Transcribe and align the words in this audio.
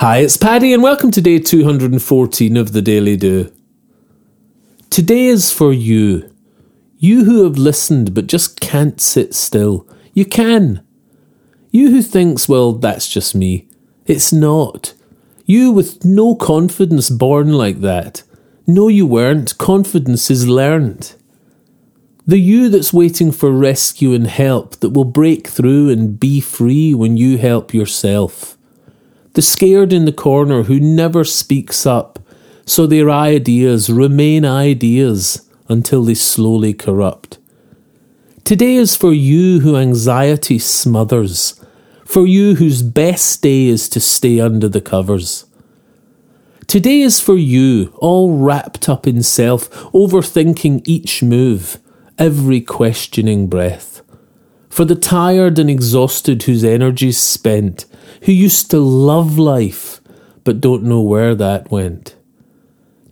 Hi, 0.00 0.18
it's 0.18 0.36
Paddy, 0.36 0.72
and 0.72 0.80
welcome 0.80 1.10
to 1.10 1.20
day 1.20 1.40
214 1.40 2.56
of 2.56 2.70
the 2.70 2.80
Daily 2.80 3.16
Do. 3.16 3.52
Today 4.90 5.26
is 5.26 5.52
for 5.52 5.72
you. 5.72 6.32
You 6.98 7.24
who 7.24 7.42
have 7.42 7.58
listened 7.58 8.14
but 8.14 8.28
just 8.28 8.60
can't 8.60 9.00
sit 9.00 9.34
still. 9.34 9.88
You 10.12 10.24
can. 10.24 10.86
You 11.72 11.90
who 11.90 12.00
thinks, 12.02 12.48
well, 12.48 12.74
that's 12.74 13.08
just 13.08 13.34
me. 13.34 13.66
It's 14.06 14.32
not. 14.32 14.94
You 15.46 15.72
with 15.72 16.04
no 16.04 16.36
confidence 16.36 17.10
born 17.10 17.52
like 17.52 17.80
that. 17.80 18.22
No, 18.68 18.86
you 18.86 19.04
weren't. 19.04 19.58
Confidence 19.58 20.30
is 20.30 20.46
learnt. 20.46 21.16
The 22.24 22.38
you 22.38 22.68
that's 22.68 22.92
waiting 22.92 23.32
for 23.32 23.50
rescue 23.50 24.14
and 24.14 24.28
help 24.28 24.76
that 24.76 24.90
will 24.90 25.02
break 25.04 25.48
through 25.48 25.90
and 25.90 26.20
be 26.20 26.40
free 26.40 26.94
when 26.94 27.16
you 27.16 27.36
help 27.36 27.74
yourself 27.74 28.54
the 29.38 29.42
scared 29.42 29.92
in 29.92 30.04
the 30.04 30.10
corner 30.10 30.64
who 30.64 30.80
never 30.80 31.22
speaks 31.22 31.86
up, 31.86 32.18
so 32.66 32.88
their 32.88 33.08
ideas 33.08 33.88
remain 33.88 34.44
ideas 34.44 35.48
until 35.68 36.02
they 36.02 36.14
slowly 36.14 36.74
corrupt. 36.74 37.38
Today 38.42 38.74
is 38.74 38.96
for 38.96 39.12
you 39.12 39.60
who 39.60 39.76
anxiety 39.76 40.58
smothers, 40.58 41.64
for 42.04 42.26
you 42.26 42.56
whose 42.56 42.82
best 42.82 43.40
day 43.40 43.66
is 43.66 43.88
to 43.90 44.00
stay 44.00 44.40
under 44.40 44.68
the 44.68 44.80
covers. 44.80 45.44
Today 46.66 47.00
is 47.00 47.20
for 47.20 47.36
you, 47.36 47.94
all 47.98 48.36
wrapped 48.36 48.88
up 48.88 49.06
in 49.06 49.22
self, 49.22 49.70
overthinking 49.92 50.82
each 50.84 51.22
move, 51.22 51.78
every 52.18 52.60
questioning 52.60 53.46
breath. 53.46 54.02
For 54.68 54.84
the 54.84 54.94
tired 54.94 55.58
and 55.58 55.70
exhausted 55.70 56.42
whose 56.42 56.64
energy's 56.64 57.18
spent, 57.18 57.86
who 58.22 58.32
used 58.32 58.70
to 58.70 58.78
love 58.78 59.38
life 59.38 60.00
but 60.48 60.62
don't 60.62 60.82
know 60.82 61.02
where 61.02 61.34
that 61.34 61.70
went. 61.70 62.16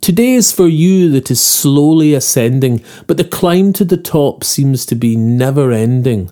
Today 0.01 0.33
is 0.33 0.51
for 0.51 0.67
you 0.67 1.11
that 1.11 1.29
is 1.29 1.39
slowly 1.39 2.15
ascending, 2.15 2.83
but 3.05 3.17
the 3.17 3.23
climb 3.23 3.73
to 3.73 3.85
the 3.85 3.95
top 3.95 4.43
seems 4.43 4.87
to 4.87 4.95
be 4.95 5.15
never 5.15 5.71
ending. 5.71 6.31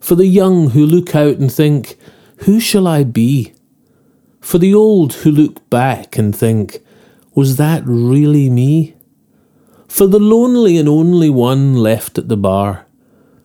For 0.00 0.16
the 0.16 0.26
young 0.26 0.70
who 0.70 0.84
look 0.84 1.14
out 1.14 1.38
and 1.38 1.50
think, 1.50 1.96
Who 2.40 2.60
shall 2.60 2.86
I 2.86 3.04
be? 3.04 3.54
For 4.42 4.58
the 4.58 4.74
old 4.74 5.14
who 5.14 5.30
look 5.30 5.70
back 5.70 6.18
and 6.18 6.36
think, 6.36 6.80
Was 7.34 7.56
that 7.56 7.82
really 7.86 8.50
me? 8.50 8.96
For 9.88 10.06
the 10.06 10.20
lonely 10.20 10.76
and 10.76 10.90
only 10.90 11.30
one 11.30 11.76
left 11.76 12.18
at 12.18 12.28
the 12.28 12.36
bar. 12.36 12.84